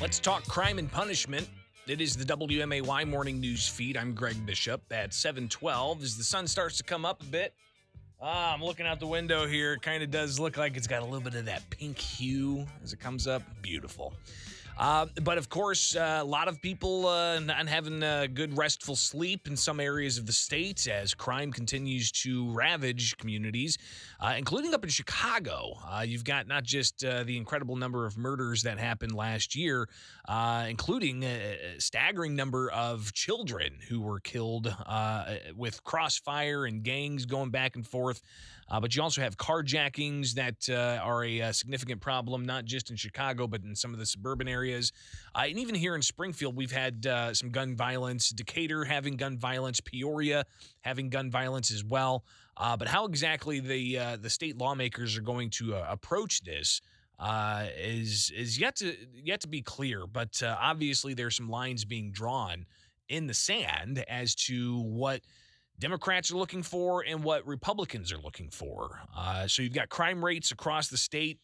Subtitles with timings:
[0.00, 1.46] Let's talk crime and punishment.
[1.86, 3.98] It is the WMAY morning news feed.
[3.98, 7.52] I'm Greg Bishop at 712 as the sun starts to come up a bit.
[8.18, 9.74] Ah, I'm looking out the window here.
[9.74, 12.66] It kind of does look like it's got a little bit of that pink hue
[12.82, 13.42] as it comes up.
[13.60, 14.14] Beautiful.
[14.80, 18.96] Uh, but of course, uh, a lot of people uh, not having a good restful
[18.96, 23.76] sleep in some areas of the state as crime continues to ravage communities,
[24.20, 25.74] uh, including up in Chicago.
[25.86, 29.86] Uh, you've got not just the incredible number of murders that happened last year,
[30.66, 34.74] including a staggering number of children who were killed
[35.54, 38.22] with crossfire and gangs going back and forth.
[38.78, 43.64] But you also have carjackings that are a, significant problem, not just in Chicago, but
[43.64, 44.92] in some of the suburban areas.
[45.34, 48.30] Uh, and even here in Springfield, we've had uh, some gun violence.
[48.30, 50.44] Decatur having gun violence, Peoria
[50.82, 52.24] having gun violence as well.
[52.56, 56.80] Uh, but how exactly the uh, the state lawmakers are going to uh, approach this
[57.18, 60.06] uh, is is yet to yet to be clear.
[60.06, 62.66] But obviously, there's some lines being drawn
[63.08, 65.22] in the sand as to what.
[65.80, 69.00] Democrats are looking for and what Republicans are looking for.
[69.16, 71.38] Uh, so you've got crime rates across the state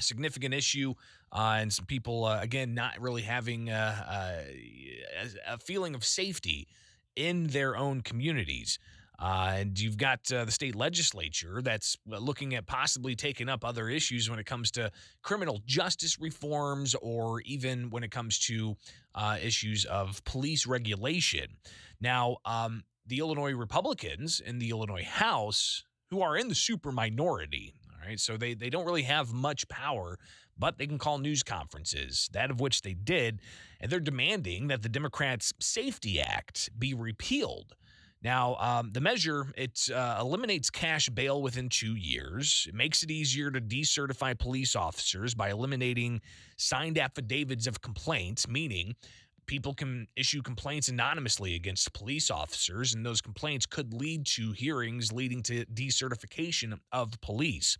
[0.00, 0.94] significant issue,
[1.32, 6.66] uh, and some people uh, again not really having uh, uh a feeling of safety
[7.16, 8.78] in their own communities.
[9.20, 13.88] Uh, and you've got uh, the state legislature that's looking at possibly taking up other
[13.88, 14.90] issues when it comes to
[15.22, 18.76] criminal justice reforms or even when it comes to
[19.40, 21.46] issues of police regulation.
[22.00, 27.74] Now, um, the Illinois Republicans in the Illinois House, who are in the super minority,
[28.04, 28.20] right?
[28.20, 30.18] So they they don't really have much power,
[30.58, 33.40] but they can call news conferences, that of which they did,
[33.80, 37.74] and they're demanding that the Democrats' Safety Act be repealed.
[38.22, 42.64] Now, um, the measure it uh, eliminates cash bail within two years.
[42.66, 46.22] It makes it easier to decertify police officers by eliminating
[46.56, 48.94] signed affidavits of complaints, meaning
[49.46, 55.12] people can issue complaints anonymously against police officers, and those complaints could lead to hearings
[55.12, 57.78] leading to decertification of police.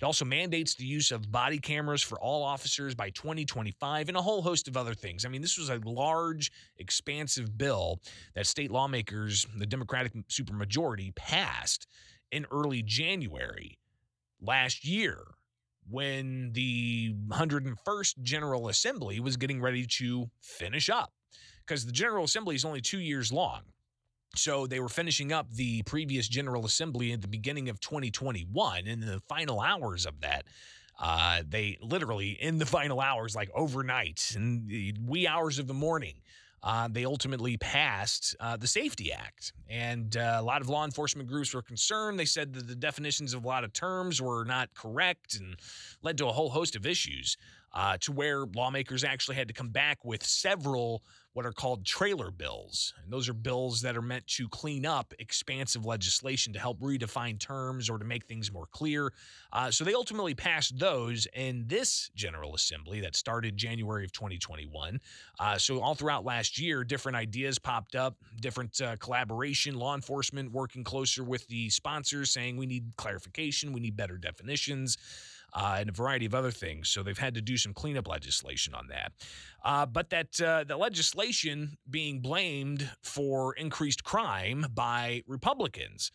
[0.00, 4.22] It also mandates the use of body cameras for all officers by 2025 and a
[4.22, 5.24] whole host of other things.
[5.24, 8.00] I mean, this was a large, expansive bill
[8.34, 11.86] that state lawmakers, the Democratic supermajority, passed
[12.32, 13.78] in early January
[14.40, 15.18] last year
[15.88, 21.12] when the 101st General Assembly was getting ready to finish up
[21.66, 23.62] because the General Assembly is only two years long.
[24.36, 28.78] So they were finishing up the previous General Assembly at the beginning of 2021.
[28.78, 30.44] And in the final hours of that,
[31.00, 35.74] uh, they literally, in the final hours, like overnight, in the wee hours of the
[35.74, 36.16] morning,
[36.64, 39.52] uh, they ultimately passed uh, the Safety Act.
[39.68, 42.18] And uh, a lot of law enforcement groups were concerned.
[42.18, 45.56] They said that the definitions of a lot of terms were not correct and
[46.02, 47.36] led to a whole host of issues
[47.74, 51.02] uh, to where lawmakers actually had to come back with several
[51.34, 52.94] what are called trailer bills.
[53.02, 57.40] And those are bills that are meant to clean up expansive legislation to help redefine
[57.40, 59.12] terms or to make things more clear.
[59.52, 65.00] Uh, so they ultimately passed those in this General Assembly that started January of 2021.
[65.40, 70.52] Uh, so all throughout last year, different ideas popped up, different uh, collaboration, law enforcement
[70.52, 74.98] working closer with the sponsors saying we need clarification, we need better definitions
[75.54, 76.88] uh, and a variety of other things.
[76.88, 79.12] So they've had to do some cleanup legislation on that.
[79.64, 86.10] Uh, but that uh, the legislation being blamed for increased crime by Republicans.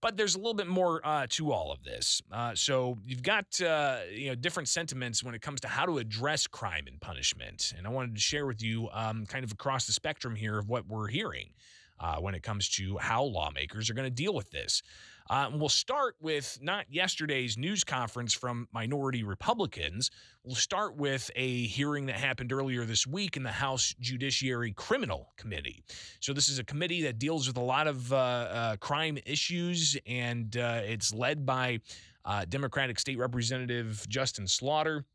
[0.00, 2.20] But there's a little bit more uh, to all of this.
[2.30, 5.96] Uh, so you've got uh, you know different sentiments when it comes to how to
[5.96, 9.86] address crime and punishment, and I wanted to share with you um, kind of across
[9.86, 11.54] the spectrum here of what we're hearing
[12.00, 14.82] uh, when it comes to how lawmakers are going to deal with this.
[15.30, 20.10] Uh, we'll start with not yesterday's news conference from minority Republicans.
[20.44, 25.32] We'll start with a hearing that happened earlier this week in the House Judiciary Criminal
[25.38, 25.82] Committee.
[26.20, 29.96] So, this is a committee that deals with a lot of uh, uh, crime issues,
[30.06, 31.80] and uh, it's led by
[32.26, 35.06] uh, Democratic State Representative Justin Slaughter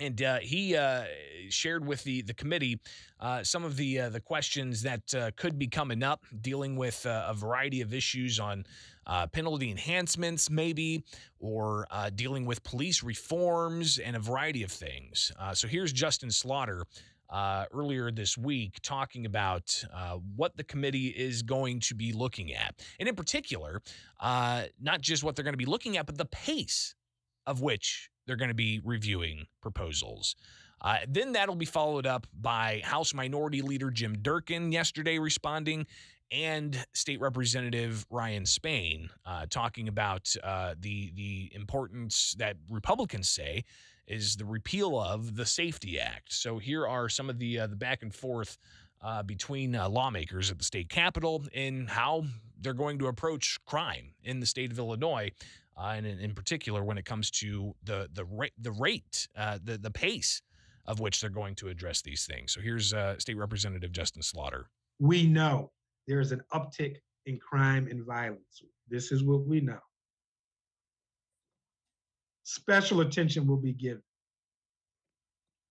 [0.00, 1.04] and uh, he uh,
[1.48, 2.80] shared with the the committee
[3.20, 7.34] uh, some of the uh, the questions that could be coming up, dealing with a
[7.34, 8.64] variety of issues on
[9.08, 11.02] Uh, penalty enhancements, maybe,
[11.40, 15.32] or uh, dealing with police reforms and a variety of things.
[15.40, 16.84] Uh, so here's Justin Slaughter.
[17.72, 19.82] earlier this week, talking about
[20.36, 22.74] what the committee is going to be looking at.
[23.00, 23.82] And in particular,
[24.22, 26.94] not just what they're going to be looking at, but the pace
[27.46, 30.36] of which they're going to be reviewing proposals.
[30.80, 35.86] Uh, then that'll be followed up by House Minority Leader Jim Durkin yesterday responding,
[36.30, 43.64] and State Representative Ryan Spain uh, talking about uh, the the importance that Republicans say
[44.06, 46.32] is the repeal of the Safety Act.
[46.32, 48.58] So here are some of the uh, the back and forth
[49.00, 52.24] uh, between uh, lawmakers at the state capitol in how
[52.60, 55.30] they're going to approach crime in the state of Illinois,
[55.76, 59.78] uh, and in, in, particular when it comes to the the rate the rate the
[59.78, 60.42] the pace
[60.86, 62.52] of which they're going to address these things.
[62.52, 64.70] So here's State Representative Justin Slaughter.
[64.98, 65.70] We know
[66.08, 66.96] there's an uptick
[67.26, 68.62] in crime and violence.
[68.88, 69.78] This is what we know.
[72.42, 74.02] Special attention will be given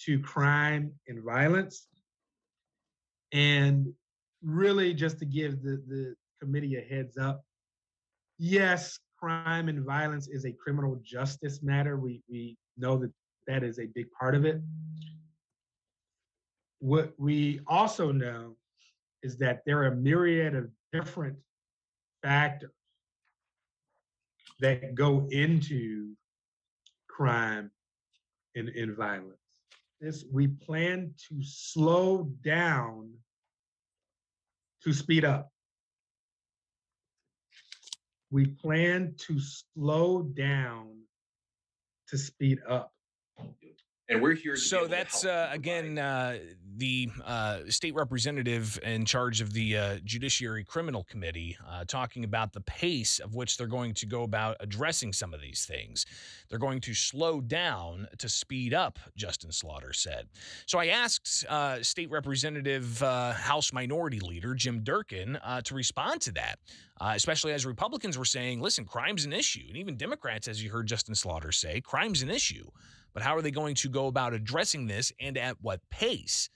[0.00, 1.86] to crime and violence.
[3.32, 3.92] And
[4.42, 7.44] really, just to give the, the committee a heads up,
[8.38, 11.98] yes, crime and violence is a criminal justice matter.
[11.98, 13.12] We, we know that
[13.46, 14.60] that is a big part of it.
[16.78, 18.56] What we also know
[19.22, 21.36] is that there are a myriad of different
[22.22, 22.70] factors
[24.60, 26.12] that go into
[27.08, 27.70] crime
[28.54, 29.38] and, and violence.
[30.00, 33.12] This we plan to slow down
[34.82, 35.50] to speed up.
[38.30, 40.88] We plan to slow down
[42.08, 42.92] to speed up
[44.08, 44.56] and we're here.
[44.56, 46.38] so that's uh, again uh,
[46.76, 52.52] the uh, state representative in charge of the uh, Judiciary Criminal Committee uh, talking about
[52.52, 56.06] the pace of which they're going to go about addressing some of these things.
[56.48, 58.98] They're going to slow down to speed up.
[59.16, 60.28] Justin Slaughter said.
[60.66, 66.58] So I asked uh, State Representative House Minority Leader Jim Durkin to respond to that.
[67.00, 69.64] especially as Republicans were saying, listen, crime's an issue.
[69.68, 72.70] And even Democrats, as you heard Justin Slaughter say, crime's an issue.
[73.12, 76.48] But how are they going to go about addressing this and at what pace?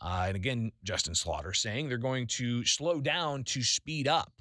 [0.00, 4.32] Uh, and again, Justin Slaughter saying they're going to slow down to speed up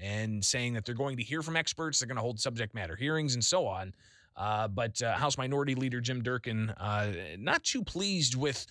[0.00, 2.94] and saying that they're going to hear from experts, they're going to hold subject matter
[2.94, 3.92] hearings and so on.
[4.36, 8.64] Uh, but uh, House Minority Leader Jim Durkin, uh, not too pleased with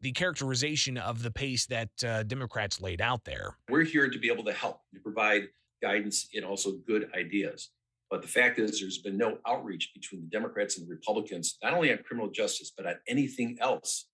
[0.00, 3.56] the characterization of the pace that uh, Democrats laid out there.
[3.68, 5.48] We're here to be able to help, to provide
[5.82, 7.70] guidance and also good ideas.
[8.10, 11.74] But the fact is, there's been no outreach between the Democrats and the Republicans, not
[11.74, 14.08] only on criminal justice, but on anything else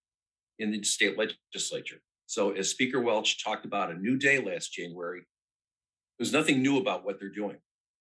[0.58, 2.00] in the state legislature.
[2.26, 5.22] So, as Speaker Welch talked about a new day last January,
[6.18, 7.56] there's nothing new about what they're doing.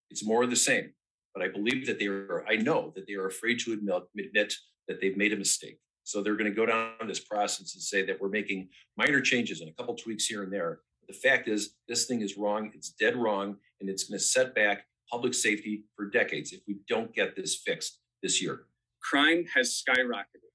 [0.10, 0.94] It's more of the same.
[1.34, 4.54] But I believe that they are, I know that they are afraid to admit, admit
[4.88, 5.80] that they've made a mistake.
[6.04, 9.62] So they're going to go down this process and say that we're making minor changes
[9.62, 10.82] and a couple tweaks here and there.
[11.00, 12.72] But the fact is, this thing is wrong.
[12.76, 16.78] It's dead wrong, and it's going to set back public safety for decades if we
[16.90, 18.62] don't get this fixed this year.
[19.04, 20.50] Crime has skyrocketed.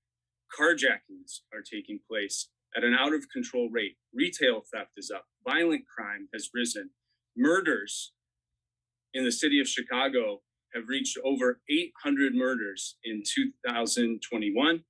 [0.58, 3.96] Carjackings are taking place at an out of control rate.
[4.12, 5.26] Retail theft is up.
[5.49, 6.90] Violent crime has risen.
[7.37, 8.14] Murders
[9.14, 10.40] in the city of Chicago
[10.75, 14.81] have reached over 800 murders in 2021.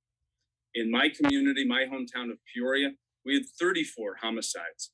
[0.73, 2.93] In my community, my hometown of Peoria,
[3.23, 4.91] we had 34 homicides.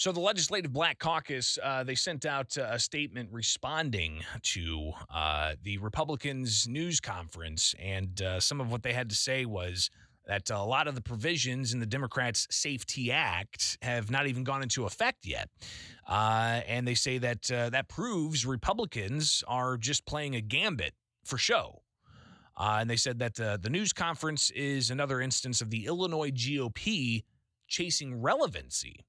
[0.00, 5.76] So the Legislative Black Caucus, uh, they sent out a statement responding to uh, the
[5.76, 9.90] Republicans' news conference, and uh, some of what they had to say was
[10.26, 14.62] that a lot of the provisions in the Democrats' Safety Act have not even gone
[14.62, 15.50] into effect yet,
[16.08, 20.94] uh, and they say that uh, that proves Republicans are just playing a gambit
[21.26, 21.82] for show.
[22.56, 27.22] Uh, and they said that the news conference is another instance of the Illinois GOP
[27.68, 29.04] chasing relevancy.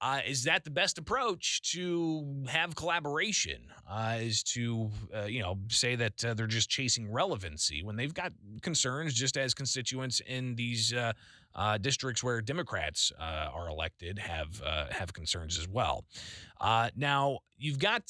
[0.00, 3.60] Uh, is that the best approach to have collaboration?
[3.88, 8.14] Uh, is to uh, you know say that uh, they're just chasing relevancy when they've
[8.14, 11.12] got concerns, just as constituents in these uh,
[11.54, 16.04] uh, districts where Democrats are elected have have concerns as well.
[16.96, 18.04] now you've got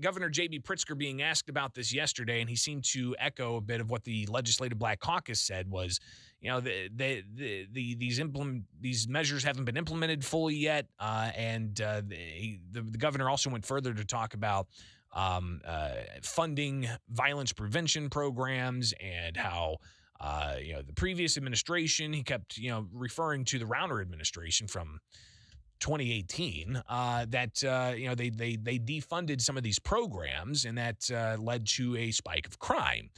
[0.00, 0.60] Governor J.B.
[0.60, 4.04] Pritzker being asked about this yesterday, and he seemed to echo a bit of what
[4.04, 5.98] the Legislative Black Caucus said was
[6.42, 10.86] you know the the, the, the these implement these measures haven't been implemented fully yet,
[10.98, 14.66] uh, and uh, the, the governor also went further to talk about
[15.14, 15.90] um, uh,
[16.22, 19.76] funding violence prevention programs and how.
[20.20, 22.12] Uh, you know the previous administration.
[22.12, 25.00] He kept you know referring to the Rauner administration from
[25.80, 30.78] 2018 uh, that uh, you know they they they defunded some of these programs and
[30.78, 33.10] that uh, led to a spike of crime.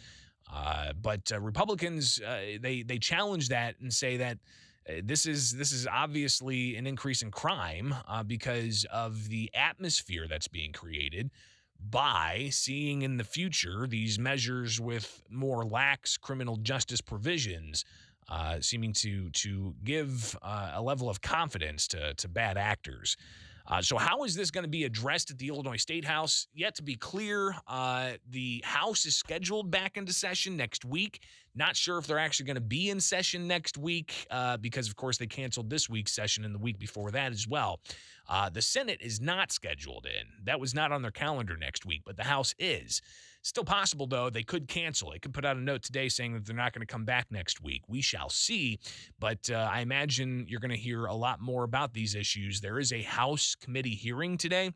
[0.52, 4.38] Uh, but uh, Republicans uh, they they challenge that and say that
[4.88, 10.26] uh, this is this is obviously an increase in crime uh, because of the atmosphere
[10.28, 11.30] that's being created
[11.90, 17.84] by seeing in the future these measures with more lax criminal justice provisions
[18.28, 23.16] uh, seeming to to give a level of confidence to to bad actors.
[23.66, 26.48] Uh, so, how is this going to be addressed at the Illinois State House?
[26.52, 27.54] Yet to be clear.
[27.66, 31.20] Uh, the House is scheduled back into session next week.
[31.56, 34.96] Not sure if they're actually going to be in session next week uh, because, of
[34.96, 37.80] course, they canceled this week's session and the week before that as well.
[38.28, 40.26] Uh, the Senate is not scheduled in.
[40.44, 43.00] That was not on their calendar next week, but the House is.
[43.42, 45.12] Still possible, though, they could cancel.
[45.12, 47.26] They could put out a note today saying that they're not going to come back
[47.30, 47.82] next week.
[47.86, 48.80] We shall see.
[49.20, 52.60] But uh, I imagine you're going to hear a lot more about these issues.
[52.60, 54.72] There is a House committee hearing today,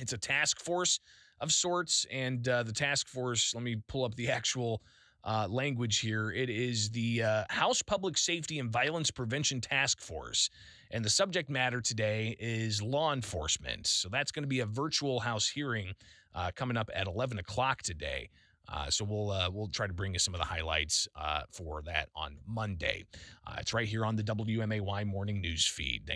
[0.00, 0.98] it's a task force
[1.40, 2.04] of sorts.
[2.10, 4.82] And uh, the task force, let me pull up the actual.
[5.22, 6.30] Uh, language here.
[6.30, 10.48] It is the uh, House Public Safety and Violence Prevention Task Force.
[10.90, 13.86] And the subject matter today is law enforcement.
[13.86, 15.94] So that's going to be a virtual House hearing
[16.34, 18.30] uh, coming up at 11 o'clock today.
[18.68, 21.82] Uh, so we'll uh, we'll try to bring you some of the highlights uh, for
[21.82, 23.04] that on Monday.
[23.46, 26.06] Uh, it's right here on the WMAY morning news feed.